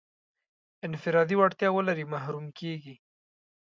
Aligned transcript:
انفرادي 0.87 1.35
وړتیا 1.37 1.69
ولري 1.73 2.05
محروم 2.13 2.45
کېږي. 2.59 2.95